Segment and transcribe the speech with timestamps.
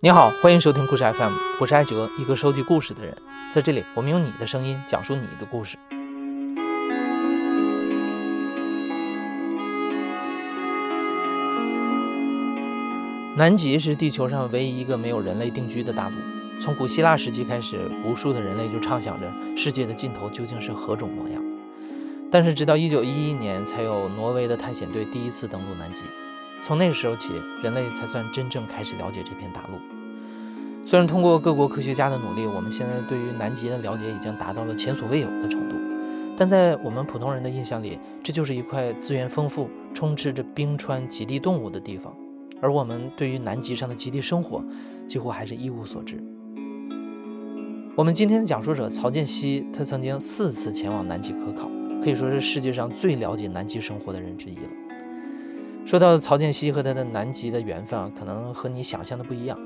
[0.00, 3.12] 你好，欢迎收听故事 FM，我是艾哲，一个收集故事的人。
[3.50, 5.76] 在这里，我们用你的声音讲述你的故事。
[13.36, 16.14] 南极是地球上唯一一个没有人类定居的大陆。
[16.60, 21.42] 从古希腊时期开始，无数的人类就畅想着世界的尽头究竟是何种模样。
[22.30, 26.04] 但是，直到1911年，才有挪威的探险队第一次登陆南极。
[26.60, 29.78] 从那个时候起，人类才算真正开始了解这片大陆。
[30.84, 35.76] 虽然通过各国科学家的努力，我们现在对于南极的了解已经达到了前所未有的程度，
[36.36, 42.14] 但在我们普通人的印象里，这就是一块资源丰富、充斥着冰川、极地动物的地方。
[42.60, 44.64] 而我们对于南极上的极地生活，
[45.06, 46.16] 几乎还是一无所知。
[47.94, 51.70] 我们今天的讲述者曹建熙，他曾经四次前往南极科考，
[52.02, 54.70] 可以说是世界上最了解南极生活的人之一了。
[55.88, 59.58] 说到曹建熙和他的南极的缘分啊，可能和你想象的不一样。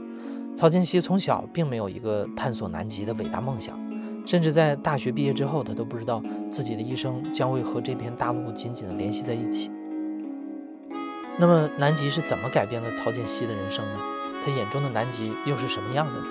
[0.54, 3.76] 曹建熙从小并没有一个探索南极的伟大梦想，
[4.24, 9.68] 甚至在大学毕业之后，他都不知道自己的一生将会和这片大陆紧紧的联系在一起。
[11.38, 13.98] 那么，南极是怎么改变了曹建熙的人生呢？
[14.44, 16.26] 他眼中的南极又是什么样的呢？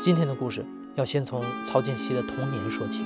[0.00, 3.04] 今天的故事要先从曹建熙的童年说起。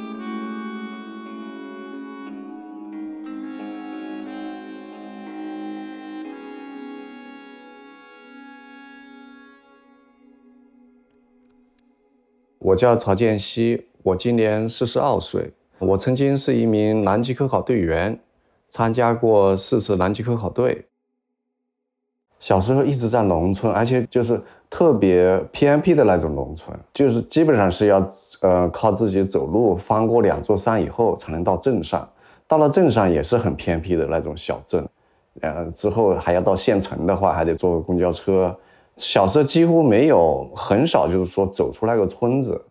[12.65, 15.53] 我叫曹建熙，我今年四十二岁。
[15.81, 18.19] 我曾经是一名南极科考队员，
[18.71, 20.87] 参加过四次南极科考队。
[22.41, 32.09] 小时候一直在农村，而且就是特别偏僻的那种农村，就是基本上是要呃靠自己走路翻过两座山以后才能到镇上。
[32.49, 34.89] 到了镇上也是很偏僻的那种小镇，
[35.43, 38.59] 呃之后还要到县城的话，还得坐公交车。
[38.97, 42.65] 小时候几乎没有，很少就是说走出那个村子，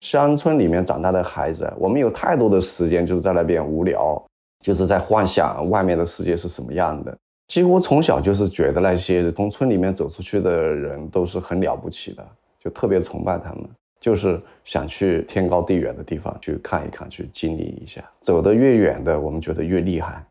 [0.00, 4.22] 乡村里面长大的孩子，我们有太多的时间就是在那边无聊，
[4.60, 7.16] 就是在幻想外面的世界是什么样的。
[7.48, 12.24] 几乎从小就是觉得那些从村里面走出去的人都是很了不起的，
[12.58, 13.68] 就特别崇拜他们，
[14.00, 18.02] 就是想去天高地远的地方去看一看，去经历一下。
[18.20, 20.24] 走得越远的，我们觉得越厉害。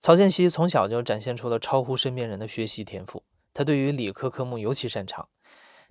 [0.00, 3.22] 曹建熙从小就展现出了超乎身边人的学习天赋。
[3.54, 5.28] 他对于理科科目尤其擅长，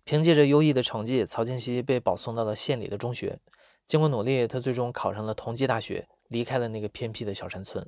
[0.03, 3.39] 凭借着优异的成绩，曹建熙被保送到了县里的中学。
[3.85, 7.87] 经过努力，他最终考上了同济大学，离开了那个偏僻的小山村。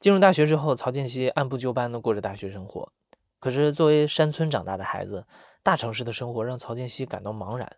[0.00, 2.92] 进入大学之后，曹建熙按部就班地过着大学生活。
[3.38, 5.26] 可是，作为山村长大的孩子，
[5.62, 7.76] 大城市的生活让曹建熙感到茫然。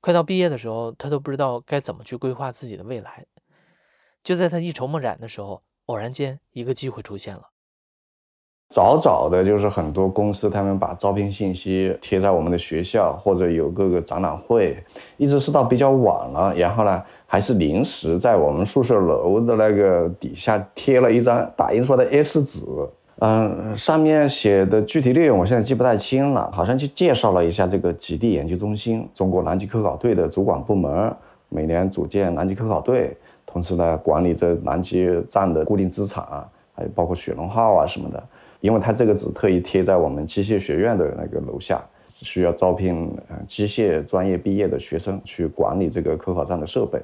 [0.00, 3.26] 快到毕业的时候，他都不知道该怎么去规划自己的未来。
[4.22, 7.50] 就在他一筹莫展的时候，偶然间一个机会出现了。
[8.70, 14.76] 早早的，就是很多公司他们把招聘信息贴在我们的学校，或者有各个展览会，
[15.16, 22.66] 一直是到比较晚了，然后呢，还是临时在我们宿舍楼的那个底下贴了一张打印出来的 A4 纸，
[23.20, 31.14] 嗯，上面写的具体内容我现在记不太清了，好像就介绍了一下这个极地研究中心，中国南极科考队的主管部门，
[31.48, 36.24] 每年组建南极科考队，同时呢，管理着南极站的固定资产，
[36.74, 38.20] 还有包括雪龙号啊什么的。
[38.64, 43.14] 因为他这个纸特意贴在我们机械学院的那个楼下，需要招聘
[43.46, 46.98] 机械专业毕业的学生去管理这个科考站的设备，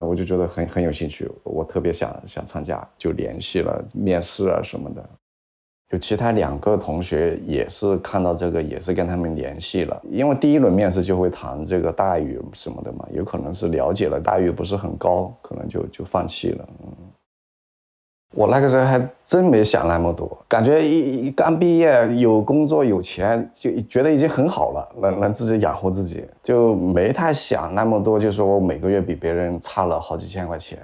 [0.00, 5.02] 我就觉得很很有兴趣，我特别想想参加，就联系了面试啊什么的。
[5.90, 16.68] 有其他两个同学也是看到这个，也是跟他们联系了，因为第一轮面试就会谈这个待遇什么的嘛，有可能是了解了待遇不是很高，可能就就放弃了。
[16.84, 16.92] 嗯。
[18.34, 28.18] 我那个时候还真没想那么多，感觉一一刚毕业有工作有钱，就觉得已经很好了，能能自己养活自己，就没太想那么多。
[28.18, 30.78] 就说我每个月比别人差了好几千块钱，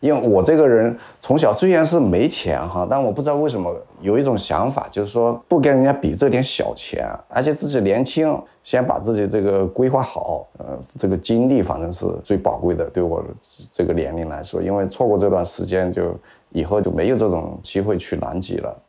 [0.00, 10.46] 因为我这个人从小虽然是没钱哈，但我不知道为什么有一种想法，就是说不跟人家比这点小钱，而且自己年轻，先把自己这个规划好。
[10.58, 13.24] 呃，这个精力反正是最宝贵的，对我
[13.70, 16.14] 这个年龄来说，因为错过这段时间就。
[16.54, 18.88] 以后就没有这种机会去南极了。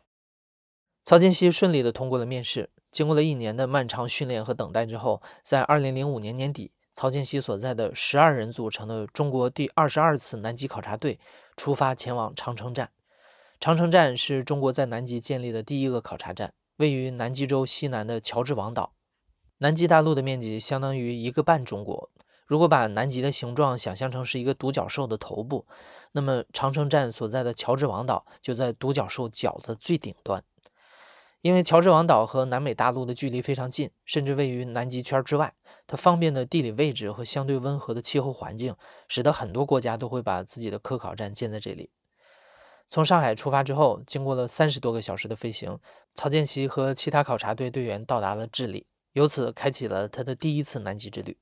[1.04, 11.20] 曹建熙顺利的通过了面试，经过了一年的漫长训练和等待之后，在二零零五年年底，曹建熙所在的十二人组成的中国第二十二次南极考察队
[11.58, 12.92] 出发前往长城站。
[13.60, 18.94] 长城站是中国在南极建立的第一个考察站，位于南极洲西南的乔治王岛。
[19.58, 22.10] 南极大陆的面积相当于一个半中国。
[22.46, 25.66] 如果把南极的形状想象成是一个独角兽的头部，
[26.12, 30.44] 那么长城站所在的乔治王岛就在独角兽角的最顶端。
[31.42, 35.54] 因为乔治王岛和南美大陆的距离非常近，甚至位于南极圈之外，
[35.86, 38.74] 它方便的地理位置和相对温和的气候环境，
[39.10, 41.90] 使得很多国家都会把自己的科考站建在这里。
[42.88, 45.78] 从上海出发之后，经过了三十多个小时的飞行，
[46.14, 51.38] 曹建奇和其他考察队队员到达了智利，由此开启了他的第一次南极之旅。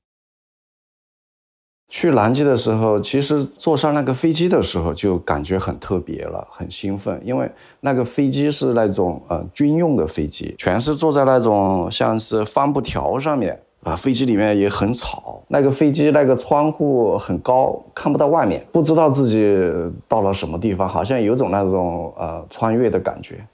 [1.88, 7.50] 去南极的时候，其实坐上那个飞机的时候就感觉很特别了，很兴奋，因为
[7.80, 13.94] 那个飞机是那种呃军用的飞机，全是坐在那种像是帆布条上面啊。
[13.94, 19.54] 飞机里面也很吵，那个飞机那个窗户很高，看不到外面，不知道自己
[20.08, 23.46] 到了什么地方，好像有种那种呃穿越的感觉。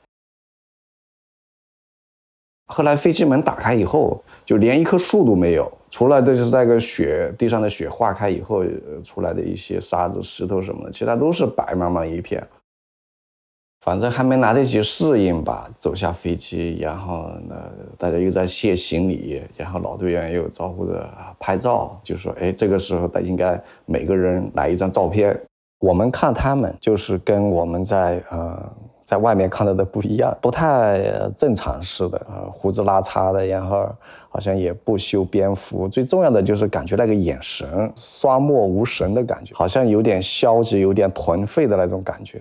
[2.66, 8.62] 后来飞机门打开以后，就连一棵树都没有，除了就是那个雪地上的雪化开以后
[9.02, 12.46] 出来的一些沙子、石头什么的，其他都是白茫茫一片。
[13.80, 17.54] 反正还没来得及适应吧，走下飞机，然后呢，
[17.96, 21.08] 大家又在卸行李，然后老队员又招呼着
[21.38, 25.38] 拍照，就说：“哎，这个时候他应该每个人来一张照片。”
[25.80, 28.72] 我们看他们，就是跟我们在呃。
[29.08, 31.00] 在外面看到的不一样，不太
[31.34, 33.88] 正常似的啊，胡子拉碴的，然后
[34.28, 35.88] 好像也不修边幅。
[35.88, 42.40] 最重要的就是感觉那个眼神双目无神的感觉，好像有点消极，有点颓废的那种感觉。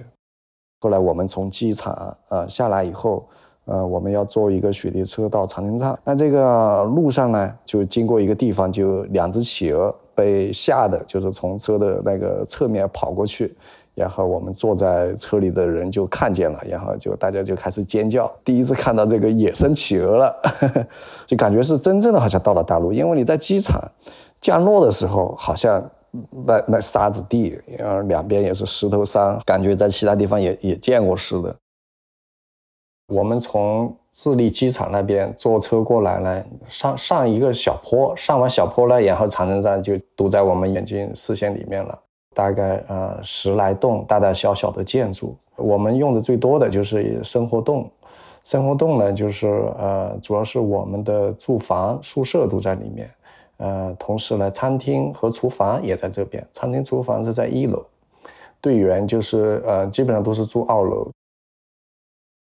[0.79, 3.27] 后来我们从机场呃下来以后，
[3.65, 5.97] 呃我们要坐一个雪地车到长城站。
[6.03, 13.55] 那这个路上呢，就经过一个地方，就两只企鹅被吓得，就是从车的那个侧面跑过去。
[13.97, 20.35] 然后我们坐在车里的人就看见了，然后就大家就开始尖叫，第一次看到这个野生企鹅了，
[21.25, 23.81] 就感觉是真正的好像到了大陆，因为你在机场
[24.39, 25.83] 降落的时候，好像
[26.45, 31.55] 那那沙子地，然后两边也是石头山，感觉在其他地方也也见过似的。
[33.11, 41.97] 我们从智利机场那边坐车过来呢，上上一个小坡，上完小坡呢，然后长城站就堵在我们眼睛视线里面了。
[42.37, 47.89] 大概呃十来栋大大小小的建筑，我们用的最多的就是生活栋。
[48.43, 49.47] 生活栋呢，就是
[49.79, 53.09] 呃主要是我们的住房、宿舍都在里面。
[53.57, 56.47] 呃，同时呢，餐厅和厨房也在这边。
[56.51, 57.83] 餐厅、厨房是在一楼，
[58.61, 61.09] 队员就是呃基本上都是住二楼。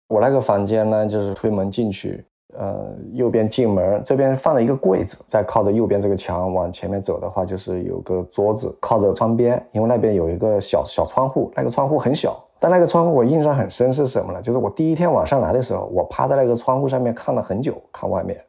[0.08, 2.24] 我那个房间呢，就是推门进去。
[2.56, 14.42] 呃，右边进门，这边放了一个柜子，再靠着右边这个墙往前面走的话，就是有个桌子，靠着窗边，因为那边有一个小小窗户，那个窗户很小，但那个窗户我印象很深是什么呢？
[14.42, 18.40] 就是我第一天晚上来的时候，我趴在那个窗户上面看了很久，看外面，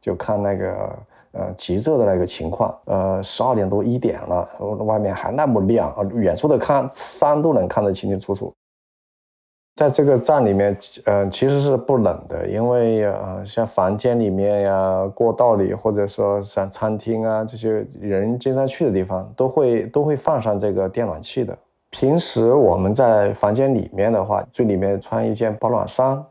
[0.00, 0.96] 就看那个
[1.32, 4.48] 呃极昼的那个情况，呃十二点多一点了，
[4.84, 8.52] 外面还那么亮啊，远处的看山都能看得清清楚楚。
[9.76, 10.74] 在这个站里面，
[11.04, 21.54] 呃，其实是不冷的，因为呃，像房间里面呀、过道里，或者说像餐厅啊，这些人经常去的地方，都会都会放上这个电暖器的。
[21.90, 26.24] 平时我们在房间里面的话，最里面穿一件保暖衫，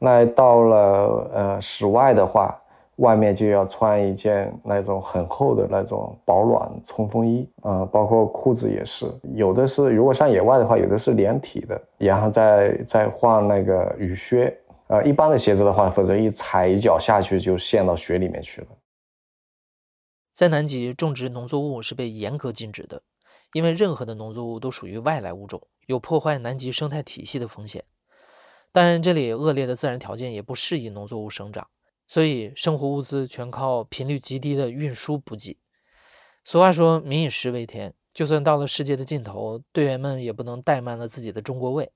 [0.00, 2.58] 那到了呃室外的话。
[2.96, 14.56] 外面就要穿一件那种很厚的那种保暖冲锋衣啊，包括裤子也是，有的是如果上野外的话，有的是连体的，然后再再换那个雨靴
[14.88, 15.02] 啊。
[15.02, 18.66] 一般的鞋子的话，否则一踩一脚下去就陷到雪里面去了。
[20.34, 23.02] 在南极种植农作物是被严格禁止的，
[23.52, 27.84] 因为任何的农作物都属于外来物种，有破坏南极生态体系的风险。
[28.70, 31.66] 但这里恶劣的自然条件也不适宜农作物生长。
[32.12, 35.56] 所以，生活物资全靠频率极低的运输补给。
[36.44, 41.90] 俗话说“民以食为天”，就算到了世界的尽头，队员们也不能怠慢了自己的中国胃。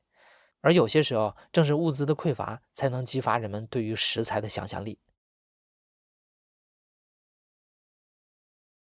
[0.62, 4.98] 而有些时候，正是物资的匮乏，才能激发人们对于食材的想象力。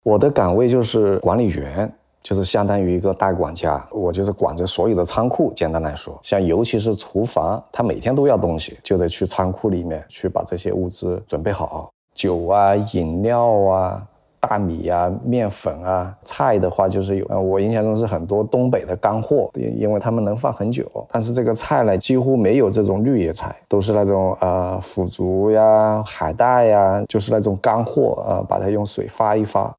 [0.01, 1.98] 我的岗位就是管理员。
[2.24, 5.51] 就是相当于一个大管家，我就是管着所有的仓库。
[5.53, 11.89] 简单来说，像尤其是厨房，他每天都要东西，就得去仓库里面去把这些物资准备好。
[12.15, 14.01] 酒啊、饮料啊、
[14.39, 17.42] 大米啊、面粉啊、菜的话，就是有。
[17.42, 20.86] 我印象中是很多东北的干货，因因为他们能放很久。
[21.10, 29.75] 但是这个菜呢，几乎没有这种绿叶菜，都是那种呃腐竹呀、海带呀，就是那种干货啊，把它用水发一发。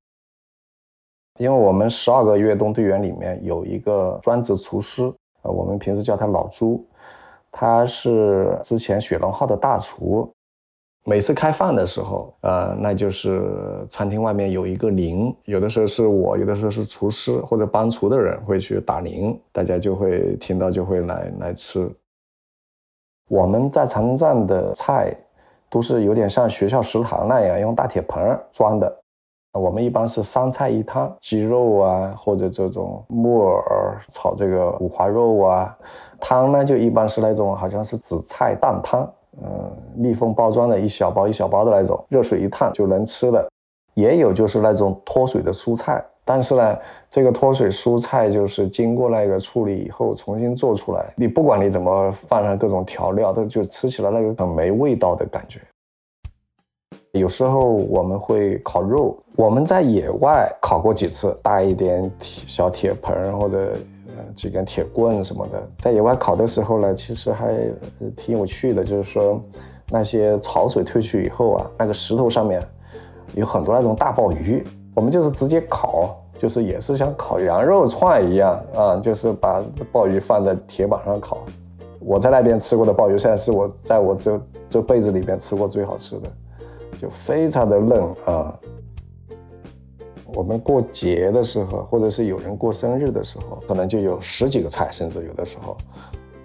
[1.38, 5.02] 因为我们十二个越冬队员里面有一个专职厨师，
[5.42, 6.86] 呃，我们平时叫他老朱，
[7.50, 10.30] 他是之前雪龙号的大厨。
[11.06, 21.90] 每次开饭的时候，呃，那就是餐厅外面有一个铃，有的时候是我，有的时候是厨师或者帮厨的人会去打铃，大家就会听到就会来来吃。
[23.28, 25.14] 我们在长城站的菜
[25.68, 29.03] 都是有点像学校食堂那样用大铁盆装的。
[29.54, 35.76] 我们一般是三菜一汤，鸡肉啊，或者这种木耳炒这个五花肉啊。
[36.20, 39.08] 汤呢，就一般是那种好像是紫菜蛋汤，
[39.42, 43.48] 嗯，密封包装的一小包一小包的那种，热水一烫就能吃的。
[43.94, 46.76] 也有就是那种脱水的蔬菜，但是呢，
[47.08, 55.60] 这个脱水蔬菜就是经过那个处理以后重新做出来，你不管你怎么放上各种调料，都就吃起来那个很没味道的感觉。
[57.14, 63.72] 有时候我们会烤肉，我们在野外烤过几次，带一点小铁盆或者
[64.16, 65.62] 呃几根铁棍什么的。
[65.78, 67.56] 在野外烤的时候呢，其实还
[68.16, 69.40] 挺有趣的，就是说
[69.90, 72.60] 那些潮水退去以后啊，那个石头上面
[73.36, 81.44] 有很多那种大鲍鱼，我们就是直接烤，就是也是像烤羊肉串一样啊，就是把鲍鱼放在铁板上烤。
[82.00, 86.28] 我在那边吃过的鲍鱼，现在是我在我这这辈子里边吃过最好吃的。
[86.98, 88.58] 就非常的嫩啊！
[90.34, 95.76] 我们过节的时候，或者是有人过生日的时候，可能就有十几个菜，甚至有的时候，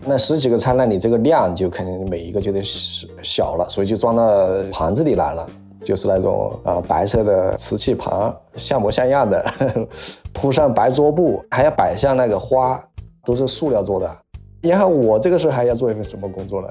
[0.05, 5.49] 那十几个菜，那你这个量就肯定每一个就得小了，所以就装到盘子里来了，
[5.83, 9.43] 就是那种啊白色的瓷器盘，像模像样的，
[10.33, 12.79] 铺上白桌布，还要摆上那个花，
[13.25, 14.17] 都是塑料做的。
[14.61, 16.67] 然后我这个时候还要做一份什么工作呢？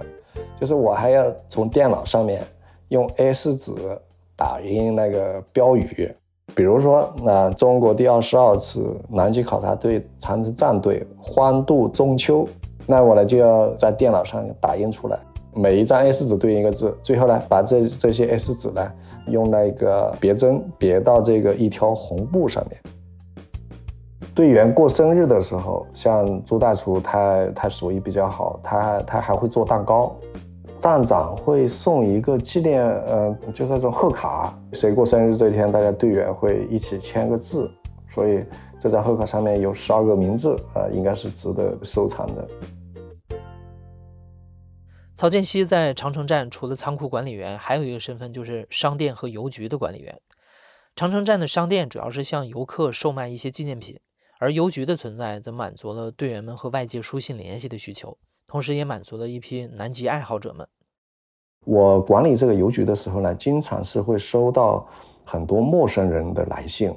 [0.60, 2.42] 就是我还要从电脑上面。
[2.88, 3.72] 用 A4 纸
[4.36, 6.14] 打印那个标语，
[6.54, 12.48] 比如说，那中国第二十二次南极考察队长城战队欢度中秋，
[12.86, 15.18] 那我呢就要在电脑上打印出来，
[15.52, 18.92] 每一张 A4 纸对应一个字，最后呢把这这些 A4 纸呢
[19.26, 22.80] 用那个别针别到这个一条红布上面。
[24.34, 30.14] 队员过生日的时候，像朱大厨他他手艺比较好，他他还会做蛋糕。
[30.78, 34.56] 站长会送一个纪念，呃，就是那种贺卡。
[34.72, 37.70] 谁过生日这天，大家队员会一起签个字。
[38.08, 38.44] 所以
[38.78, 42.48] 这张贺卡上面有十二个名字，啊，应该是值得收藏的。
[45.14, 50.20] 曹建熙在长城站除了仓库管理员，还有一个身份就是商店和邮局的管理员。
[50.94, 53.98] 长城站的商店主要是向游客售卖一些纪念品，
[54.38, 58.16] 而邮局的存在则满足了队员们和外界书信联系的需求。
[58.50, 60.66] 同时，也满足了一批南极爱好者们。
[61.66, 64.86] 我管理这个邮局的时候呢，经常是会收到
[65.22, 66.90] 很多陌生人的来信。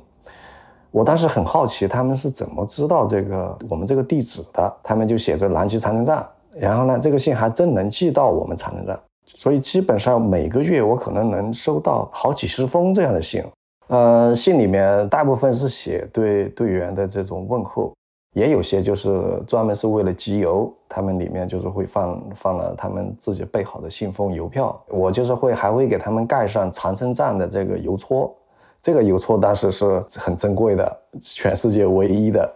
[0.91, 4.73] 我当时很好奇，他们是怎么知道这个我们这个地址的？
[4.81, 8.97] 他们就写着南极长城站，然后呢，这个信还真能寄到我们长城站。
[9.25, 13.43] 所以基本上每个月我可能能收到好几十封这样的信。
[13.87, 17.93] 呃，信里面大部分是写对队员的这种问候。
[18.33, 24.81] 也有些就是专门是为了集邮，他们里面就是会放放了他们自己备好的信封、邮票。
[24.87, 28.33] 我就是会还会给他们盖上长城站的这个邮戳，
[28.81, 32.53] 这个邮戳当时是很珍贵的，全世界唯一的。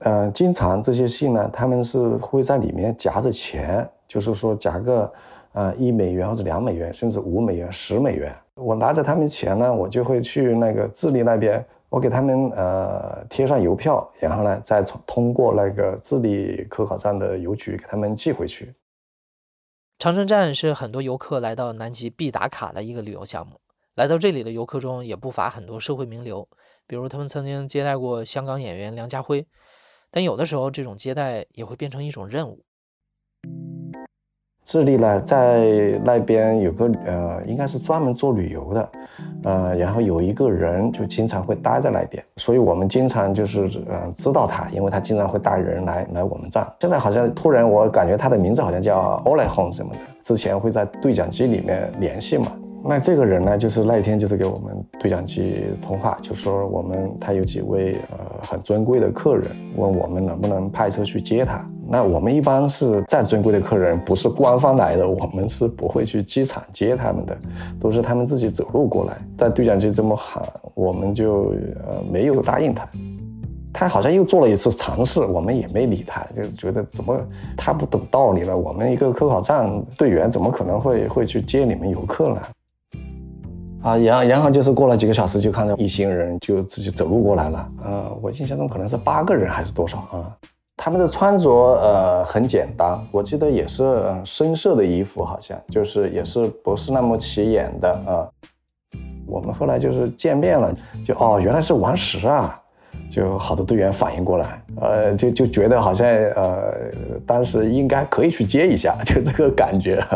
[0.00, 5.10] 嗯， 经常这些信呢，他们是会在里面夹着钱，就是说夹个
[5.54, 8.30] 呃一美元或者两美元，甚至五美元、十美元。
[8.56, 11.64] 我拿着他们钱呢，我就会去那个智利那边。
[11.94, 18.74] 我给他们呃贴上邮票，然后呢，再从通过那个智利科考站的邮局给他们寄回去。
[20.00, 23.60] 长城站是很多游客来到南极必打卡的一个旅游项目。
[23.94, 26.48] 来到这里的游客中也不乏很多社会名流，
[26.84, 29.46] 比如他们曾经接待过香港演员梁家辉。
[30.10, 32.64] 但有的时候，这种接待也会变成一种任务。
[34.64, 35.68] 智利呢，在
[36.02, 38.88] 那边有个呃，应该是专门做旅游的，
[39.42, 46.66] 呃，然后有一个人就经常会待在那边，所以我们经常就是嗯知道他，因为他经常会带人来来我们站。
[46.80, 52.46] 现在好像突然我感觉他的名字好像叫 Olehon 什么的，之前会在对讲机里面联系嘛。
[52.86, 61.66] 那这个人呢，就是那一天就是给我们对讲机通话，就说我们他有几位呃很尊贵的客人，问我们能不能派车去接他。
[61.86, 67.36] 那我们一般是再尊贵的客人，不是官方来的，我们是不会去机场接他们的，
[67.80, 69.16] 都是他们自己走路过来。
[69.36, 70.42] 在对讲机这么喊，
[70.74, 71.52] 我们就
[71.86, 72.88] 呃没有答应他。
[73.72, 77.18] 他好像又做了一次尝试，我们也没理他，就觉得怎么
[77.56, 78.56] 他不懂道理了。
[78.56, 82.40] 我们一个科考站队员怎么可能会会去接你们游客呢？
[83.82, 87.66] 啊，然然后就是过了几个小时，就看到一行人就自己走路过来了。
[87.84, 90.36] 呃，我印象中可能是八个人还是多少啊？
[90.84, 98.28] 他们的穿着呃很简单，我记得也是深色的衣服，好像就是也是不是那么起眼的啊。
[99.26, 100.70] 我们后来就是见面了，
[101.02, 102.54] 就哦原来是王石啊，
[103.10, 106.74] 就好多队员反应过来，呃，就就觉得好像呃，
[107.26, 110.06] 当时应该可以去接一下，就这个感觉，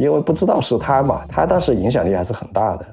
[0.00, 2.86] 因为不知道是他嘛，他当时影响力还是很大的，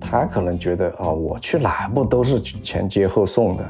[0.00, 3.64] 他可能觉得啊，我去哪不都是前接后送的，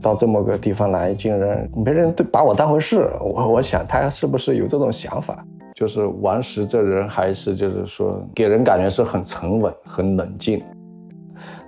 [0.00, 5.44] 到这么个地方来，竟然没人把我当回事，我我想他是不是有这种想法？
[5.74, 10.62] 就是王石这人还是就是说给人感觉是很沉稳、很冷静。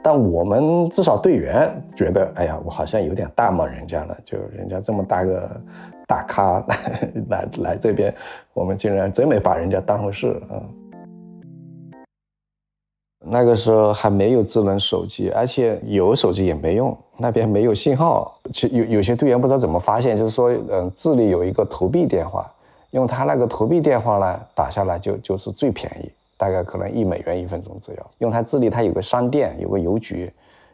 [0.00, 4.16] 但我们至少队员觉得，哎呀，我好像有点大骂人家了。
[4.24, 5.60] 就人家这么大个
[6.06, 8.14] 大咖来来来这边，
[8.54, 10.62] 我们竟然真没把人家当回事啊！
[13.28, 18.38] 那个时候还没有智能手机，而且有手机也没用，那边没有信号。
[18.52, 22.50] 其有有些队员不知道怎么发现，就是说，嗯，这里有一个投币电话，
[22.90, 26.10] 用他那个投币电话呢打下来就就是最便宜。
[26.38, 30.30] 大概可能一美元一分钟，左右用他智利，它有个商店，有个邮局，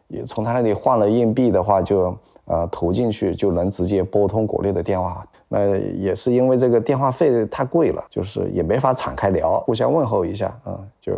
[0.09, 2.13] 也从他那里换了硬币的话，就
[2.47, 5.25] 呃投进去就能直接拨通国内的电话。
[5.47, 11.13] 那也是因为这个电话费太贵了，就是也没法敞开聊，互相问候一下，啊，就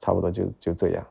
[0.00, 1.06] 差不多就就这样。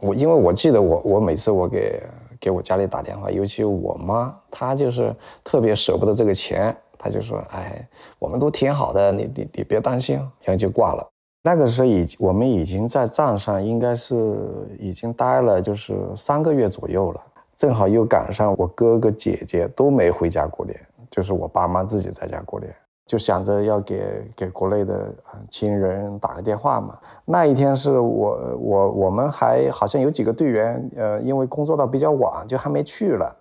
[0.00, 2.02] 我因为我记得我我每次我给
[2.40, 11.08] 给我家里打电话，尤其我妈，她就是特别舍不得这个钱，她就说，哎，我们都挺好的，你你你别担心，然后就挂了。
[11.44, 14.36] 那个时候已我们已经在站上，应该是
[14.78, 17.20] 已经待了就是三个月左右了，
[17.56, 20.76] 正好又赶上我哥哥姐姐都没回家过年，
[21.10, 22.74] 就是我爸妈自己在家过年，
[23.12, 25.14] 就想着要给给国内的
[25.50, 26.98] 亲人打个电话嘛。
[27.26, 33.36] 那一天是我我我们还好像有几个队员，呃，因为工作到比较晚，就还没去了，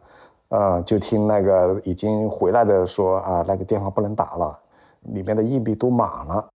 [0.50, 4.60] 呃，就听那个已经回来的说啊，那个电话不能打了，
[5.04, 6.50] 里面的硬币都满了。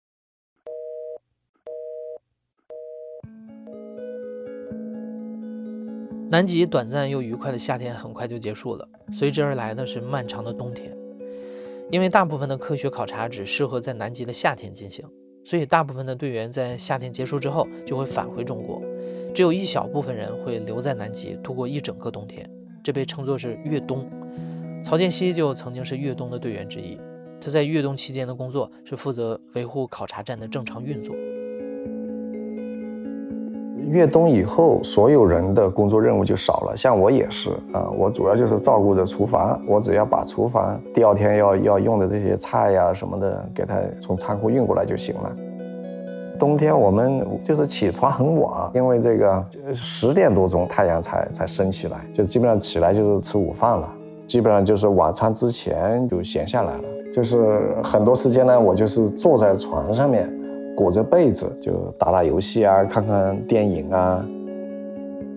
[6.30, 10.94] 南极短暂又愉快的夏天很快就结束了，随之而来的是漫长的冬天。
[11.92, 15.06] 因为大部分的科学考察只适合在南极的夏天进行，
[15.44, 18.82] 所以大部分的队员在夏天结束之后就会返回中国，
[19.34, 22.50] 只有一小部分人会留在南极度过一整个冬天，
[22.84, 24.10] 这被称作是越冬。
[24.84, 27.00] 曹建熙就曾经是越冬的队员之一，
[27.40, 31.16] 他在越冬期间的工作是负责维护考察站的正常运作。
[33.88, 36.74] 越冬以后，所有人的工作任务就少了。
[36.76, 45.32] 像我也是啊，我主要就是照顾着厨房，我只要把厨房第二天要要用的这些菜呀什么的，给他从仓库运过来就行了。
[46.38, 53.90] 冬天我们就是起床很晚，因为这个十点多钟太阳才才升起来，就基本上起来就是吃午饭了，
[54.28, 60.30] 基本上就是晚餐之前就闲下来了，就是很多时间呢，我就是坐在床上面。
[60.76, 64.26] 裹着被子就打打游戏啊，看看电影啊。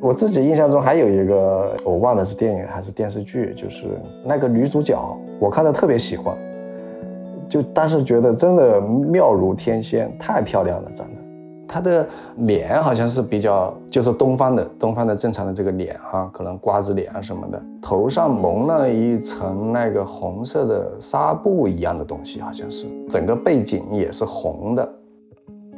[0.00, 3.86] 我自己印象中还有一个，我忘了是电影还是电视剧，就是
[4.24, 4.96] 那个女主角，
[5.40, 6.36] 我看的特别喜欢，
[7.48, 11.14] 就当时觉得真的妙如天仙，太漂亮了，长得。
[11.66, 24.88] 她的脸好像是比较，就是东方的，东方的正常的这个脸哈，可能瓜子脸啊什么的，头上蒙了一层那个红色的纱布一样的东西，好像是，整个背景也是红的。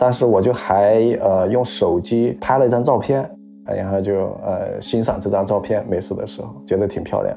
[0.03, 3.31] 但是我就还呃用手机拍了一张照片，
[3.67, 7.37] 然后就呃欣赏这张照片，没事的时候觉得挺漂亮，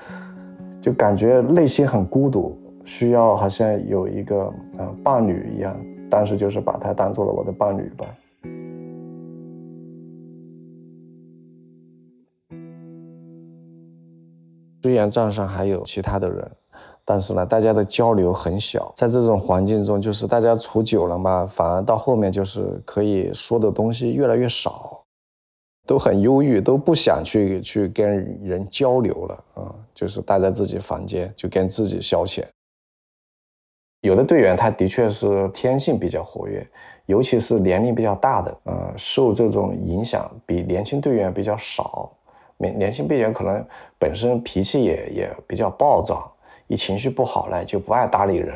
[0.78, 2.54] 就感觉内心很孤独，
[2.84, 5.74] 需要好像有一个呃伴侣一样，
[6.10, 8.06] 当时就是把她当做了我的伴侣吧。
[14.82, 16.50] 虽然账上还有其他的人。
[17.08, 25.04] 但是呢，大家的交流很小，在这种环境中，就是大家处久了嘛，反而到后面就是可以说的东西越来越少，
[25.86, 32.42] 都很忧郁，都不想去去跟人交流了啊，就是待在自己房间，就跟自己消遣。
[34.00, 36.66] 有的队员他的确是天性比较活跃，
[37.06, 42.12] 尤其是年龄比较大的，呃，受这种影响比年轻队员比较少。
[42.58, 43.64] 年年轻队员可能
[43.98, 46.32] 本身脾气也也比较暴躁。
[46.66, 48.54] 一情绪不好了就不爱搭理人，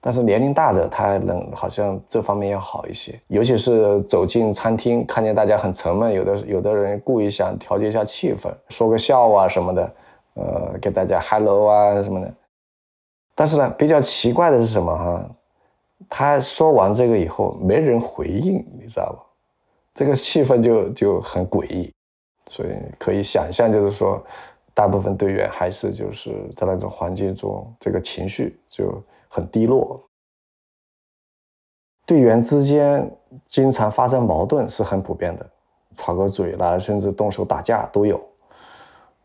[0.00, 9.94] 但是年龄大的他能好像这方面要好一些，尤其是走进餐厅看见大家很沉闷，有的有的人故意想调节一下气氛，说个笑啊什么的，
[10.34, 12.32] 呃，给大家 hello 啊什么的。
[13.34, 15.30] 但是呢，比较奇怪的是什么哈？
[16.08, 19.18] 他说完这个以后没人回应，你知道吧？
[19.94, 21.92] 这个气氛就就很诡异，
[22.50, 24.24] 所以可以想象，就是说。
[24.76, 29.98] 大部分队员还是就是在那种环境中，这个情绪就很低落。
[32.04, 33.10] 队员之间
[33.48, 35.50] 经常发生矛盾是很普遍的，
[35.94, 38.22] 吵个嘴啦，甚至动手打架都有。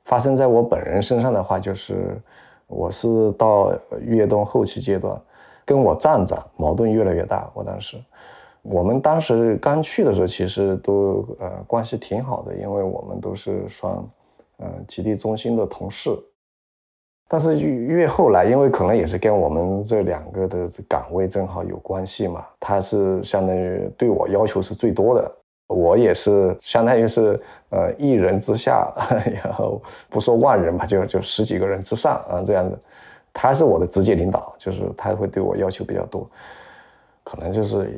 [0.05, 2.17] 发生在我本人身上的话，就是
[2.67, 5.21] 我是到越冬后期阶段，
[5.65, 7.51] 跟我站长矛盾越来越大。
[7.53, 8.01] 我当时，
[8.61, 14.01] 我们当时刚去的时候，其实都呃关系挺好的，因为我们都是算
[14.61, 16.09] 嗯基地中心的同事。
[17.27, 25.31] 但是越越后来，因为可能也是跟我们这两个的岗位正好有关系嘛，他是相当于对我要求是最多的。
[25.67, 28.93] 我也是相当于是呃一人之下，
[29.45, 32.77] 然后不说万人吧，就就十几个人之上啊这样子。
[33.31, 36.29] 他是我的直接领导，就是他会对我要求比较多，
[37.23, 37.89] 可能就是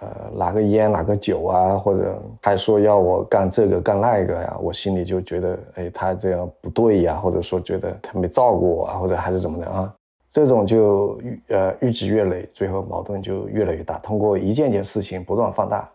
[0.00, 9.94] 呃拿个烟拿个酒啊，或者还说要我干这个干那个呀，我心里就觉得哎他这样不对呀，或者说觉得他没照顾我啊，或者还是怎么的啊，
[10.28, 15.88] 这种就呃日积月累，最后矛盾就越来越大，通过一件件事情不断放大。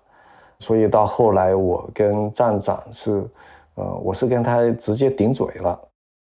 [0.60, 3.22] 所以到后来，我跟站长是，
[3.76, 5.78] 呃，我是跟他直接顶嘴了。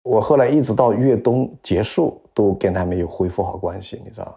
[0.04, 4.34] 我后来一直到越冬结束，都跟他没有恢复好关系，你知道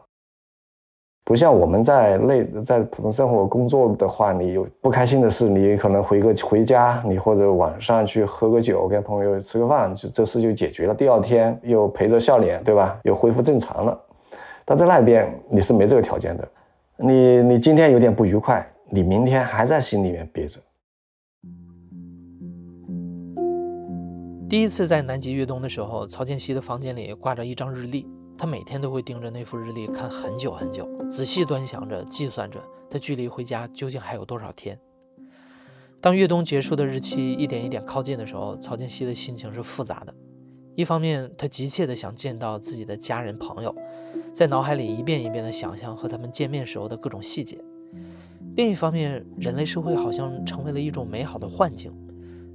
[1.29, 10.95] 不像我们在内在普通生活工作的话，你有不开心的事，你可能回个回家，你或者晚上去喝个酒，跟朋友吃个饭，就这事就解决了。
[10.95, 12.99] 第二天又陪着笑脸，对吧？
[13.05, 14.01] 又恢复正常了。
[14.65, 16.49] 但在那边你是没这个条件的，
[16.97, 18.67] 你你今天有点不愉快。
[18.89, 20.59] 你明天还在心里面憋着。
[24.49, 28.07] 第一次在南极越冬的时候，曹建熙的房间里挂着一张日历，
[28.39, 34.79] 他每天都会盯着那幅日历看很久很久，仔细端详着，计算着他距离回家究竟还有多少天。
[36.01, 40.15] 当越冬结束的日期一点一点靠近的时候，曹建熙的心情是复杂的。
[40.77, 43.75] 一方面，他急切地想见到自己的家人朋友，
[44.33, 47.59] 在脑海里一遍一遍地想象和他们见面时候的各种细节。
[48.55, 51.93] 另一方面，人类社会好像成为了一种美好的幻境。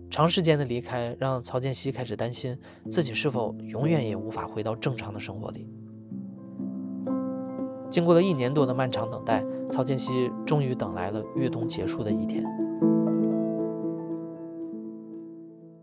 [0.10, 2.58] 长时间的离开，让曹建熙开始担心
[2.90, 5.68] 自己是否永远也无法回到正常的生活里。
[7.90, 12.44] 经过了一年多的漫长等待，曹建熙终于等来了越冬结束的一天。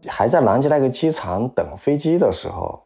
[0.08, 2.82] 还在南极那个机场等飞机的时候。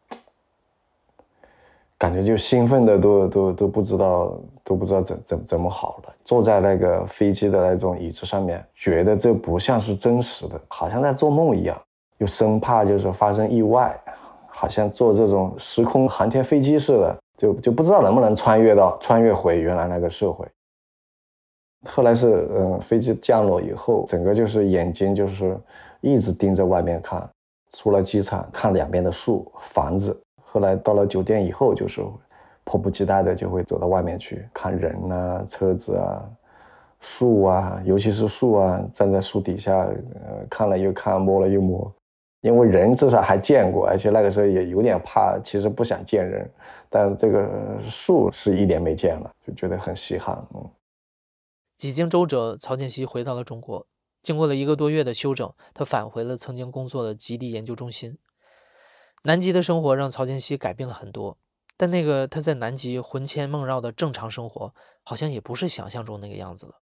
[1.97, 6.13] 感觉就兴奋的都都都不知道都不知道怎怎怎么好了。
[6.25, 11.81] 坐在那个飞机的那种椅子上面，觉得这不像是真实的，好像在做梦一样，
[12.17, 13.97] 又生怕就是发生意外，
[14.47, 20.45] 好像坐这种时空航天飞机似的，就就不知道能不能穿越到穿越回原来那个社会。
[21.87, 25.57] 后来是嗯，飞机降落以后，整个就是眼睛就是
[26.01, 27.29] 一直盯着外面看，
[27.69, 30.19] 出了机场看两边的树房子。
[30.55, 32.01] 后来到了酒店以后，就是
[32.63, 36.23] 迫不及待的就会走到外面去看人啊、车子啊、
[37.01, 41.93] 树啊，尤其是树啊，站在树底下，呃，看了又看，摸了又摸。
[42.39, 46.49] 因为人至少还见过，而且那个时候也有点怕，其实不想见人，
[46.89, 47.49] 但这个
[47.89, 50.41] 树是一年没见了，就觉得很稀罕。
[50.53, 50.63] 嗯，
[51.75, 53.85] 几经周折，曹建熙回到了中国。
[54.21, 58.17] 经过了一个多月的休整，他返回了曾经工作的极地研究中心。
[59.27, 61.35] 南极的生活让曹建熙改变了很多，
[61.75, 64.71] 但那个他在南极魂牵梦绕的正常生活，
[65.03, 66.73] 好像也不是想象中那个样子了。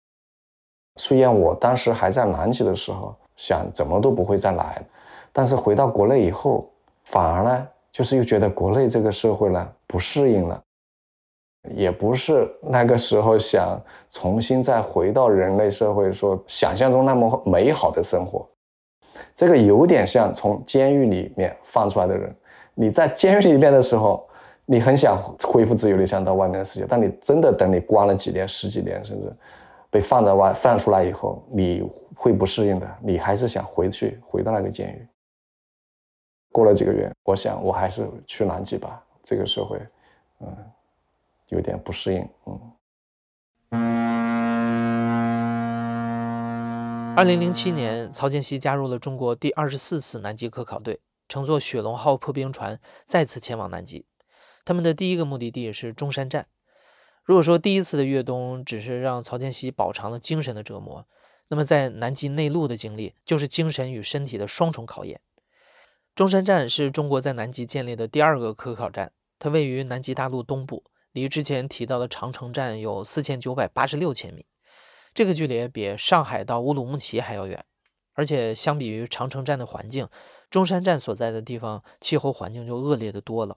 [0.97, 4.85] 虽然我当时还在南极的时候想怎么都不会再来，
[5.33, 6.69] 但是回到国内以后，
[7.05, 10.61] 反而呢，就是又觉得国内这个社会呢不适应了，
[11.77, 18.45] 也不是那个时候想重新再回到人类社会说想象中那么美好的生活。
[19.35, 22.35] 这个有点像从监狱里面放出来的人，
[22.75, 24.29] 你在监狱里面的时候，
[24.65, 26.87] 你很想恢复自由，你想到外面的世界。
[26.89, 29.33] 但你真的等你关了几年、十几年，甚至
[29.91, 35.07] 被放在外放出来以后，你会不适应的，你还是想回去，回到那个监狱。
[36.51, 39.79] 过了几个月，我想我还是去南极吧，这个社会，
[40.41, 40.57] 嗯，
[41.49, 42.72] 有点不适应，嗯。
[47.15, 54.07] 二零零七年，曹建熙加入了中国第二十四次南极科考队，乘坐雪龙号破冰船再次前往南极。
[54.65, 56.47] 他们的第一个目的地是中山站。
[57.23, 61.07] 如果说第一次的越冬只是让曹建熙饱尝了精神的折磨，
[61.49, 65.21] 那么在南极内陆的经历就是精神与身体的双重考验。
[66.15, 74.47] 中山站是中国在南极建立的第二个科考站，它位于南极大陆东部，离之前提到的长城站有四千九百八十六千米。
[75.15, 77.65] 这个距离比上海到乌鲁木齐还要远，
[78.15, 80.09] 而且相比于长城站的环境，
[80.51, 83.57] 中山站所在的地方气候环境就恶劣的多了。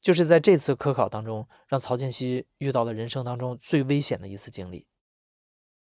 [0.00, 4.84] 就是在这次科考当中，让曹建熙遇到了人生当中最危险的一次经历。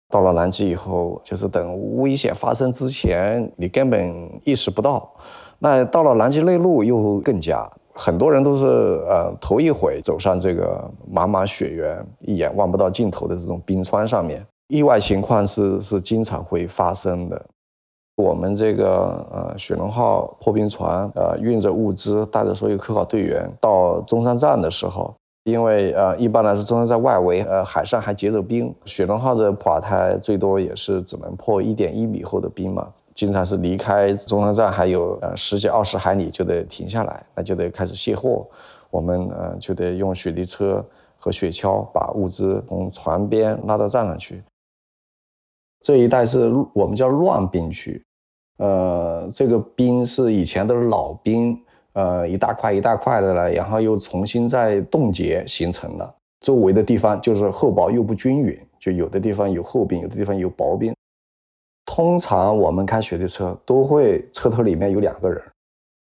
[0.08, 5.12] 到了南极以后，就是等危险发生之前，你根本意识不到。
[5.58, 8.66] 那到了南极内陆又更加，很多人都是
[9.08, 17.40] 呃头一回走上这个茫茫雪原，一眼望不到尽头的这种冰川上面，意外情况是是经常会发生的。
[18.16, 32.88] 我们这个呃雪龙号破冰船呃运着物资，带着所有科考队员到中山站的时候，因为呃一般来说中山站外围呃海上还结着冰，雪龙号的垮胎最多也是只能破一点一米厚的冰嘛。
[33.14, 38.44] 经常是离开中山站还有呃十几二十海里就得停下来，那就得开始卸货。
[38.90, 40.84] 我们呃就得用雪地车
[41.16, 44.42] 和雪橇把物资从船边拉到站上去。
[45.84, 48.02] 这一带是我们叫乱冰区，
[48.56, 51.60] 呃，这个冰是以前的老冰，
[51.92, 56.14] 呃，一大块一大块的了，然后又重新再冻结形成的。
[56.40, 60.94] 周围的地方就是厚薄又不均匀，就有的地方有厚冰，有的地方有薄冰。
[61.84, 65.38] 通常我们开雪地车都会车头里面有两个人，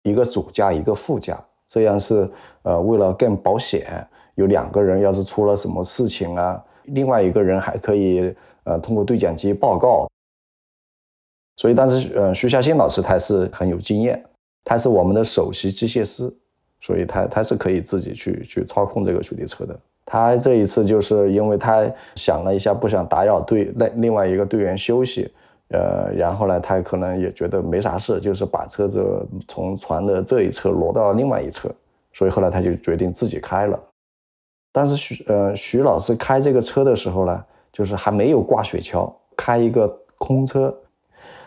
[0.03, 2.31] 一个主驾，一个副驾，这样是
[2.65, 4.07] 呃为了更保险。
[4.35, 8.35] 有两个人要是出了什么事情啊，另外一个人还可以
[8.71, 10.09] 呃通过对讲机报告。
[11.57, 14.25] 所以当时呃徐霞新老师他是很有经验，
[14.65, 16.33] 他是我们的首席机械师，
[16.81, 19.79] 所以他他是可以自己去去操控这个雪地车的。
[20.07, 25.31] 他这一次就是因为他想了一下，不想打扰队那另外一个队员休息。
[25.73, 31.73] 呃，然后呢，他可能也觉得没啥事，就是把车子从船的这一侧挪到另外一侧，
[32.13, 33.79] 所以后来他就决定自己开了。
[34.73, 40.75] 但是徐呃徐老师开这个车的时候呢，就是还没有挂雪橇，开一个空车。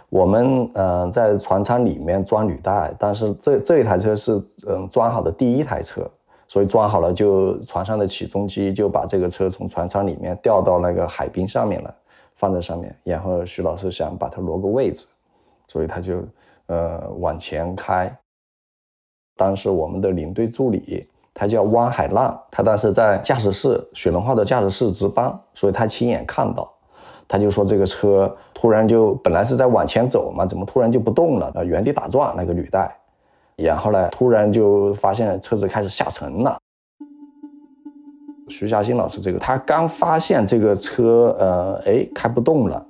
[0.10, 4.34] 我们呃在船舱里面装履带，但是这这一台车是
[4.68, 6.10] 嗯装好的第一台车，
[6.48, 11.94] 所以装好了就船上的起重机就把这个车从船舱里面调到那个海滨上面了。
[12.36, 15.06] 放在上面，然后徐老师想把它挪个位置，
[15.68, 16.22] 所以他就
[16.66, 18.14] 呃往前开。
[19.38, 26.72] 当时我们的领队助理他叫汪海浪，他当时在驾驶室雪龙号的驾驶室值班，所以他亲眼看到，
[27.28, 31.52] 他就说这个车突然就本来是在往前走嘛，怎么突然就不动了？
[31.56, 32.96] 啊，原地打转那个履带，
[33.56, 36.56] 然后呢，突然就发现车子开始下沉了。
[38.50, 42.86] 徐嘉欣老师，这个他刚发现这个车，呃，哎，开不动了，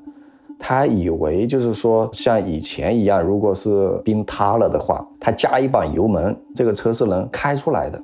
[0.59, 8.03] 他以为就是说像以前一样，如果是冰塌了的话，他加一把油门，这个车是能开出来的。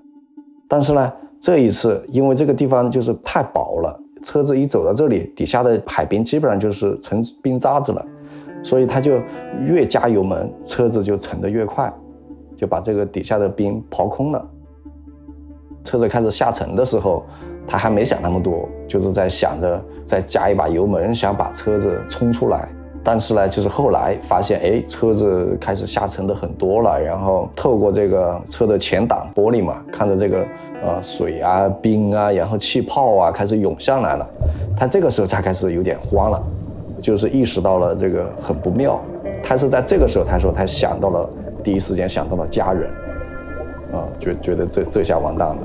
[0.70, 8.06] 但是呢，这一次因为这个地方就是太薄了，车子一走到这里，底下的海冰基本上就是成冰渣子了，
[8.64, 9.20] 所以他就
[9.66, 11.92] 越加油门，车子就沉得越快，
[12.56, 14.48] 就把这个底下的冰刨空了。
[15.84, 17.26] 车子开始下沉的时候，
[17.66, 22.70] 他还没想那么多，就是在想着再加一把油门，想把车子冲出来。
[23.04, 27.02] 但是呢，就是后来发现，哎，车子开始下沉的很多了。
[27.02, 30.46] 然后透过这个车的前挡玻璃嘛，看着这个
[30.84, 34.28] 呃水啊、冰啊，然后气泡啊开始涌上来了。
[34.78, 36.44] 他这个时候才开始有点慌了，
[37.02, 39.00] 就是意识到了这个很不妙。
[39.42, 41.30] 他是在这个时候，他说他想到了
[41.64, 42.90] 第一时间想到了家人。
[43.92, 45.58] 啊，觉觉得这这下完蛋了。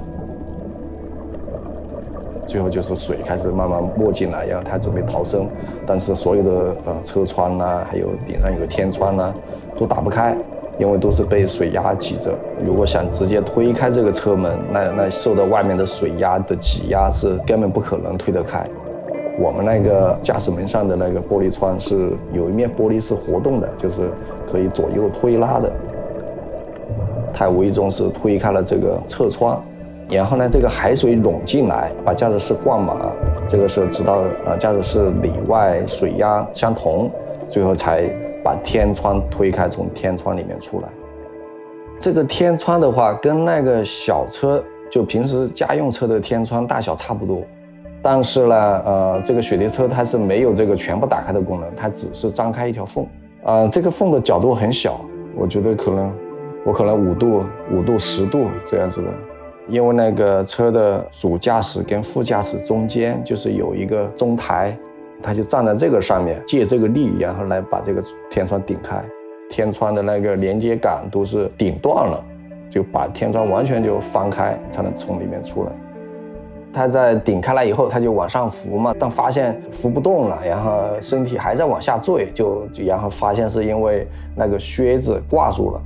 [2.47, 5.49] 最后就是水开始慢慢没进来，然后他准备逃生，
[5.87, 9.35] 但是所有的呃车窗呐，还有顶上有个天窗呐，
[9.79, 10.37] 都打不开，
[10.79, 12.33] 因为都是被水压挤着。
[12.65, 18.67] 如果想直接推开这个车门，那那受到外面的水压的挤压是根本不可能推得开。
[19.37, 24.03] 我们那个驾驶门上的那个玻璃窗是有一面玻璃是活动的，就是
[24.49, 25.73] 可以左右推拉的。
[27.33, 29.61] 他无意中是推开了这个侧窗，
[30.09, 32.97] 然后呢，这个海水涌进来，把驾驶室灌满。
[33.49, 37.11] 这个时候直到，呃，驾驶室里外水压相同，
[37.49, 38.09] 最后才
[38.43, 40.89] 把天窗推开，从天窗里面出来。
[41.99, 47.43] 这个天窗的话，跟那个小车就平时家用车的天窗大小差不多，
[48.03, 53.07] 但是呢，呃，这个雪地车它是没有这个全部打开的功能，它只是张开一条缝。
[53.43, 55.01] 呃，这个缝的角度很小，
[55.35, 56.13] 我觉得可能。
[56.67, 59.09] 我可能五度、五度、十度这样子的，
[59.69, 64.77] 因为那个车的主驾驶跟副驾驶中间就是有一个中台，
[65.23, 69.03] 他就站在这个上面，借这个力，然后来把这个天窗顶开。
[69.51, 72.25] 天窗的那个连接杆都是顶断了，
[72.71, 75.71] 就把天窗完全就翻开，才能从里面出来。
[76.73, 85.81] 他在顶开来以后，他就往上浮嘛，但发现浮不动了，然后身体还在往下坠，就然后发现是因为那个靴子挂住了。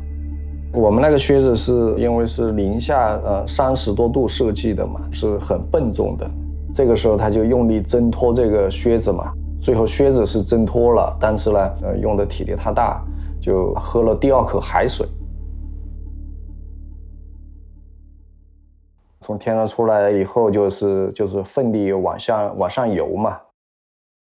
[0.79, 6.31] 我们那个靴子是因为是零下呃三十多度设计的嘛，是很笨重的。
[6.73, 13.03] 这个时候他就用力挣脱这个靴子嘛，最后靴子是挣脱了，但是呢，呃，用的体力太大，
[13.41, 15.05] 就喝了第二口海水。
[19.19, 23.37] 从天上出来以后，就是就是奋力往下往上游嘛，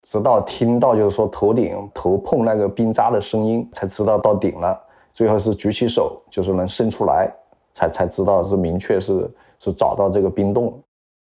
[0.02, 4.78] 直到听到就是说头顶头碰那个冰渣的声音，才知道到顶了。
[5.14, 7.32] 最后是举起手，就是能伸出来，
[7.72, 10.78] 才才知道是明确是是找到这个冰洞。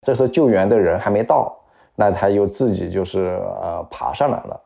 [0.01, 1.55] 这时候救援的人还没到，
[1.95, 4.59] 那他又自己就是呃爬上来了，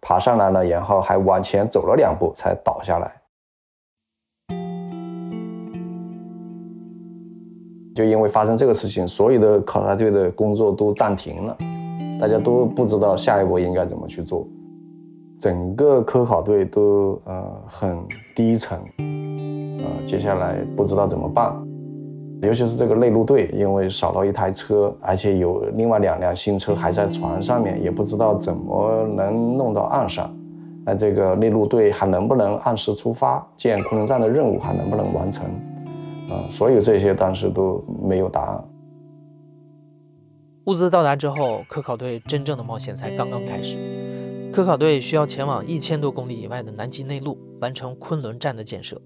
[0.00, 3.12] 爬上来了，然后还往前走了两步才倒下来。
[7.94, 11.56] 就因为发生这个事情，所有的考察队的工作都暂停了，
[12.20, 14.46] 大家都不知道下一步应该怎么去做，
[15.38, 17.98] 整个科考队都呃很
[18.34, 21.54] 低沉，呃，接下来不知道怎么办，
[22.40, 30.34] 尤其是这个内陆队，因为少了一台车，而且有另外两辆新车还在船上面，也不知道怎么能弄到岸上，
[30.84, 35.44] 那这个内陆队还能不能按时出发，建空间站的任务还能不能完成？
[36.30, 38.64] 啊，所有这些当时都没有答案。
[40.66, 43.78] 物资到达之后，科考队真正的冒险才刚刚开始。
[44.56, 48.98] 科考队需要前往一千多公里以外的南极内陆，完成昆仑站的建设。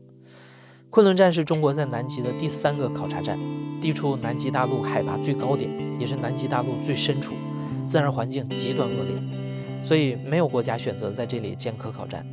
[0.91, 3.37] 昆仑站是中国在南极的第三个考察站，
[3.81, 7.35] 地处南极大陆海拔最高点，也是南极大陆最深处，
[7.85, 9.21] 自然环境极端恶劣，
[9.83, 12.25] 所以没有国家选择在这里建科考站。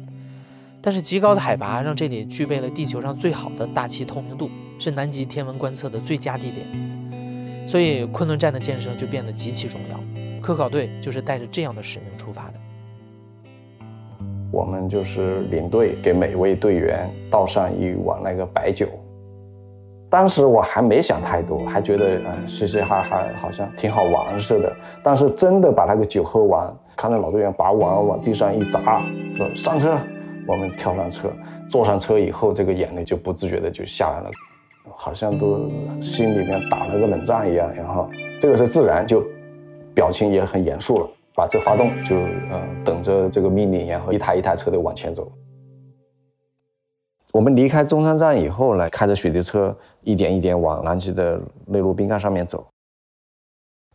[0.80, 4.48] 但是极高的海拔让这里具备了地球上最好的大气透明度。
[4.78, 10.00] 是南极天文观测的最佳地点，所以昆仑站的建设就变得极其重要。
[10.40, 12.67] 科考队就是带着这样的使命出发的。
[14.58, 18.88] 我们就是领队，给每位队员倒上一碗那个白酒。
[20.10, 24.76] 当时我还没想太多，还觉得嗯嘻嘻哈哈，好像挺好玩似的。
[25.04, 29.04] 但是真的把那个酒喝完，看到老队员把碗往地上一砸，
[29.36, 29.96] 说上车，
[30.48, 31.30] 我们跳上车，
[31.70, 34.32] 坐上车以后，这个眼泪就不自觉的就下来了。
[34.90, 35.70] 好像都
[36.02, 39.24] 心里面打了个冷战一样，然后这个是自然就
[39.94, 42.16] 表情也很严肃了，把车发动就
[42.50, 45.32] 呃等着这个命令，然后一台一台车的往前走。
[47.32, 52.66] 我们离开中山站以后呢，开着雪地车一点一点往南极的内陆冰盖上面走。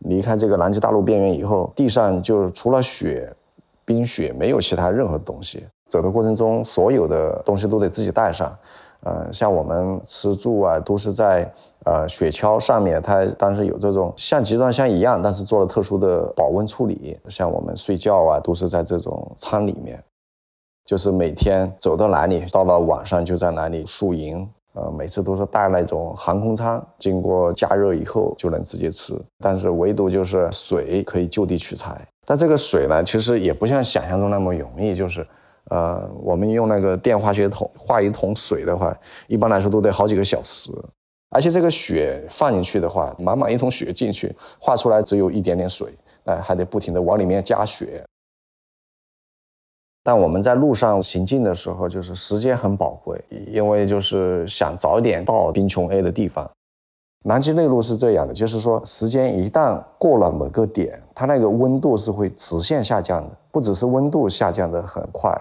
[0.05, 3.29] 离开这个南极大陆边缘以后，地上就除了雪、
[3.83, 5.65] 冰雪，没有其他任何东西。
[5.89, 8.57] 走的过程中，所有的东西都得自己带上。
[9.01, 11.53] 呃，像我们吃住啊，都是在
[11.85, 17.17] 呃雪橇上面，它当时有这种像集装箱一样，但是做了特殊的保温处理。
[17.29, 20.03] 像我们睡觉啊，都是在这种舱里面，
[20.85, 24.47] 就是每天走到哪里，到了晚上就在哪里宿营。
[24.73, 29.13] 呃，每次都是带那种航空餐，经过加热以后就能直接吃。
[29.39, 35.25] 但是唯独就是水可以就地取材，但这个水呢，其实也不像想象中那么容易，就是。
[35.69, 38.93] 呃，我们用那个电化学桶化一桶水的话，
[39.27, 40.69] 一般来说都得好几个小时，
[41.33, 45.93] 而且这个血放进去的话，满满一桶血进去，化出来只有一点点水，
[46.25, 48.03] 哎，还得不停的往里面加血。
[50.03, 56.49] 但我们在路上行进的时候，就是时间很宝贵，因为就是想早点到冰琼 A 的地方。
[57.25, 65.33] 南极内陆是这样的，就是说时间一旦过了某个点，它那个温度是会直线下降的，不只是温度下降的很快。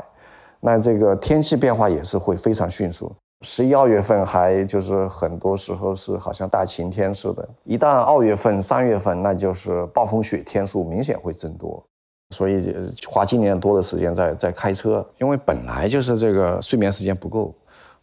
[0.61, 11.85] 那这个天气变化也是会非常迅速，十一二月份还就是很多时候是好像大晴天似的，一旦二月份、三月份，那就是暴风雪天数明显会增多，
[12.31, 12.72] 所以
[13.07, 17.55] 花今年多的时间在在开车，因为本来就是这个睡眠时间不够，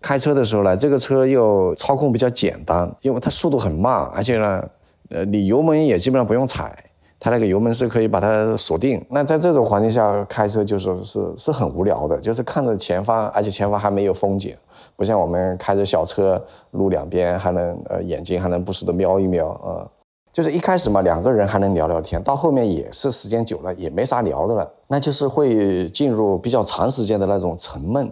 [0.01, 4.63] 开车的时候呢，这个车又操控比较简单，因为它速度很慢，而且呢，
[5.09, 6.83] 呃，你油门也基本上不用踩。
[7.19, 9.05] 它那个油门是可以把它锁定。
[9.09, 14.55] 那在这种环境下开车，就是是是很无聊的，就是看着前方，而且前方还没有风景，
[14.95, 19.85] 不像我们开着小车，路两边还能呃眼睛还能不时的瞄一瞄啊。
[20.31, 28.09] 就是一开始嘛，两个人还能聊聊天，到后面也是时间久了也没啥聊的了，那就是会进入比较长时间的那种沉闷，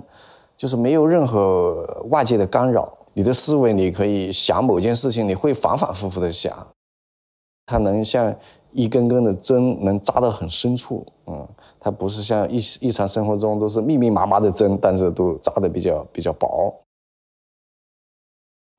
[0.57, 6.53] 就是没有任何外界的干扰，你的思维你可以想某件事情，你会反反复复的想，
[7.65, 8.36] 它能像。
[8.78, 11.47] 一根根的针能扎到很深处，嗯，
[11.80, 16.71] 它不是像日日常生活中都是密密麻麻的针，但是都扎得比较比较薄。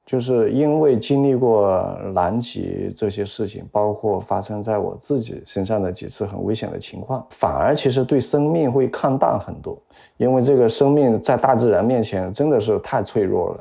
[0.07, 1.69] 就是因为经历过
[2.15, 9.77] 南极这些事情，包括发生在我自己身上的几次很危险的情况，反而其实对生命会看淡很多。
[10.17, 13.61] 因为这个生命在大自然面前真的是太脆弱了，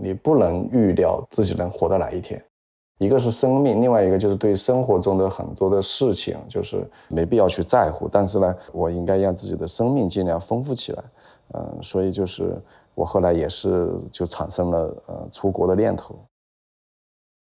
[0.00, 2.42] 你不能预料自己能活到哪一天。
[2.98, 8.08] 一个是生命，另外一个就是对生活中的很多的事情，就是没必要去在乎。
[8.08, 11.04] 但是呢，我应该让自己的生命尽量丰富起来。
[11.54, 12.56] 嗯，所以就是
[12.94, 16.16] 我后来也是就产生了呃出国的念头。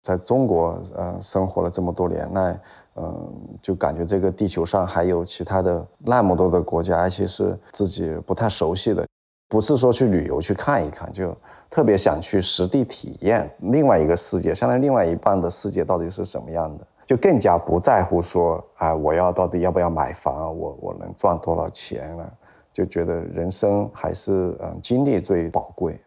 [0.02, 2.60] 在中国呃生活了这么多年，那
[2.96, 9.06] 嗯就感觉这个地球上还有其他的那么多的国家，而且是自己不太熟悉的。
[9.54, 11.32] 不是说去旅游去看一看，就
[11.70, 22.36] 特别想去实地体验另外一个世界，相当于另外一半的世界到底是什么样的，就更加不在乎说啊，我要到底要不要买房啊，我我能赚多少钱了，
[22.72, 26.00] 就觉得人生还是嗯经历最宝贵。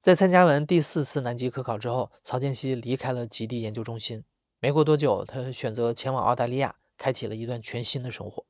[0.00, 4.24] 在参加完第四次南极科考之后，曹建熙离开了极地研究中心。
[4.58, 8.42] 没过多久，他选择前往澳大利亚，开启了一段全新的生活。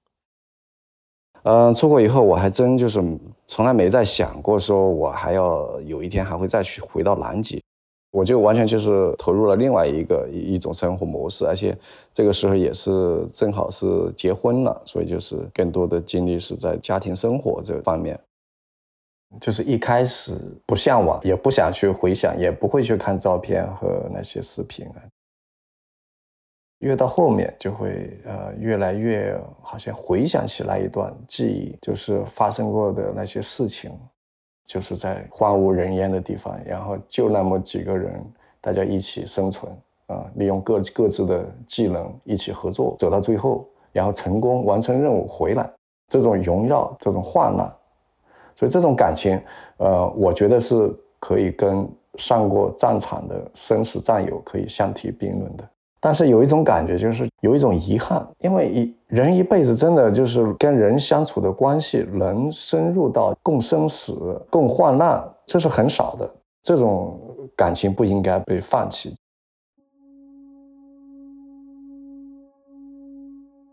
[1.44, 3.02] 嗯，出国以后，我还真就是
[3.46, 7.60] 从来没再想过说，我还要有一天还会再去回到南极，
[8.12, 11.76] 我就完全就是投入了另外一个一一种生活模式，而且
[12.12, 13.86] 这个时候也是正好是
[14.16, 18.16] 结婚了，所以就是更多的精力是在家庭生活这方面，
[19.40, 25.02] 就是一开始不向往，也不想去回想，也不会去看照片和那些视频啊。
[26.82, 33.92] 越到后面就会呃越来越好像回想起来一段记忆，就是发生过的那些事情，
[34.64, 38.20] 就是在荒无人烟的地方，然后就那么几个人，
[38.60, 39.72] 大家一起生存
[40.08, 45.70] 啊，利用各各自的技能一起合作，走到最后，然后成功完成任务回来，
[46.08, 47.72] 这种荣耀，这种患难，
[48.56, 49.40] 所以这种感情，
[49.76, 55.68] 呃，我觉得是可以跟上过战场的生死战友可以相提并论的。
[56.04, 66.28] 但是有一种感觉，就是有一种遗憾，因为一人一辈子真的就是跟人相处的关系，能深入到共生死、共患难，这是很少的。
[66.60, 67.20] 这种
[67.56, 69.14] 感情不应该被放弃。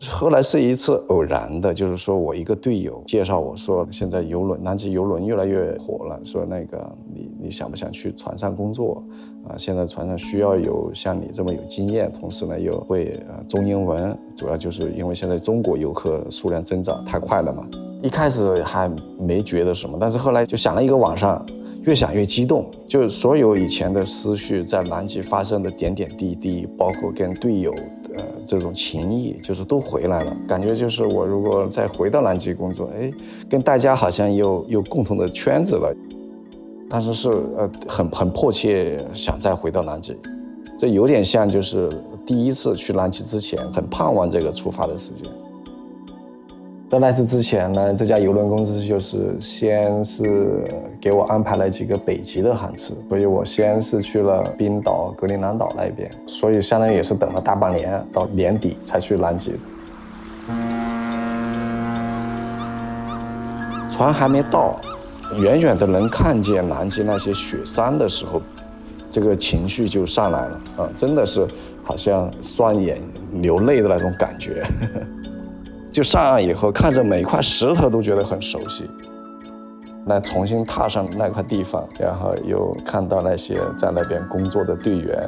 [0.08, 9.02] 后来是一次偶然的，就是说我一个队友介绍我说，现在游轮南极游轮越来越火了，说那个你你想不想去船上工作？
[9.46, 17.66] 啊，现在船上需要有像你这么有经验，同时呢又会呃中英文，主要就是因为现在中国游客数量增长太快了嘛。
[18.02, 21.44] 一开始还没觉得什么，但是后来就想了一个晚上，
[21.82, 27.70] 越想越激动，就所有以前的思绪，在南极发生的点点滴滴，包括跟队友。
[28.44, 33.12] 这种情谊就是都回来了，感觉就是我如果再回到南极工作，哎，
[33.48, 35.94] 跟大家好像又有共同的圈子了，
[36.88, 40.16] 但是是呃很很迫切想再回到南极，
[40.78, 41.88] 这有点像就是
[42.26, 45.30] 第一次去南极之前很盼望这个出发的时间。
[46.90, 50.64] 在那次之前呢，这家邮轮公司就是先是
[51.00, 59.52] 给我安排了几个北极的航次，所以我先是去了冰岛、格陵兰岛那边，所以相当于也是等了大半年，到年底才去南极。
[63.88, 64.80] 船还没到，
[65.38, 68.42] 远远的能看见南极那些雪山的时候，
[69.08, 71.46] 这个情绪就上来了啊，真的是
[71.84, 73.00] 好像双眼
[73.34, 74.64] 流泪的那种感觉。
[74.64, 75.06] 呵呵
[75.92, 78.88] 就上岸以后，看着每一块石头都觉得很熟悉。
[80.06, 85.26] 那重新踏上那块地方，然后又看到那些在那边工作的队员，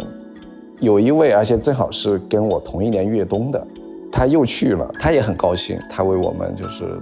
[0.80, 3.66] 有一位而且正好是跟我同一年越冬的。
[4.12, 7.00] 他又去了，他也很高兴，他为我们就是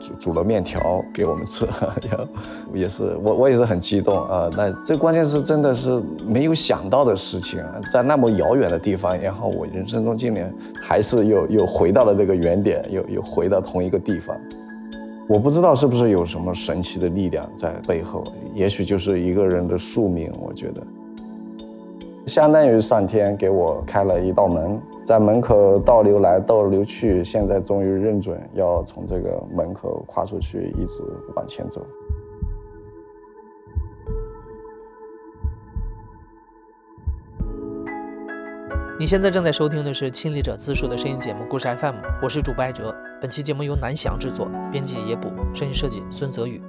[0.00, 1.64] 煮煮了面条给我们吃，
[2.10, 2.26] 然后
[2.74, 4.50] 也是我我也是很激动啊。
[4.56, 10.52] 那这关键是真的是没有想到的事情啊，在那么遥远的地方，然后我人生中今年
[10.82, 14.36] 还是又又回到了这个原点，又又回到同一个地方。
[15.28, 20.82] 我不知道是不是有什么神奇的力量在背后，也许就是一个人的宿命，我觉得。
[22.28, 31.02] 相当于上天给我开了一道门，在门口倒流来倒流去，现在终于认准要从这个门口跨出去，一直
[31.34, 31.84] 往前走。
[39.00, 42.92] 你现在正在收听的是亲历者自述的声音节目《故事 FM》，我是主播艾哲。
[43.20, 46.60] 本期节目由南翔制作，编辑野捕，声音设计孙泽宇。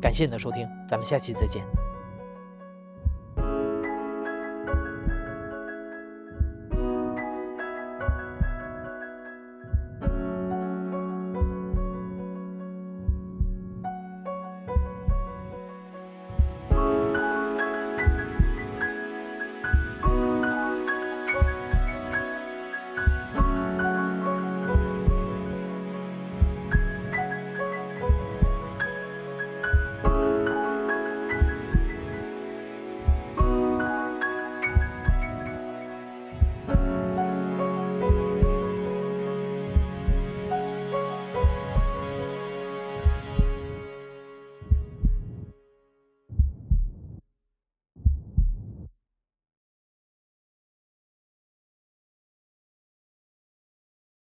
[0.00, 1.62] 感谢你的收听，咱们下期再见。